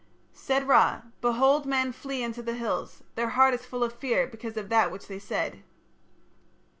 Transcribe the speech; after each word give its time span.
Said 0.33 0.67
Ra: 0.67 1.03
"Behold 1.21 1.67
men 1.67 1.91
flee 1.91 2.23
unto 2.23 2.41
the 2.41 2.55
hills; 2.55 3.03
their 3.13 3.29
heart 3.29 3.53
is 3.53 3.67
full 3.67 3.83
of 3.83 3.93
fear 3.93 4.25
because 4.25 4.57
of 4.57 4.67
that 4.69 4.91
which 4.91 5.05
they 5.07 5.19
said." 5.19 5.61